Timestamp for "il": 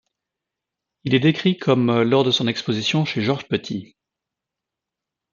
1.03-1.13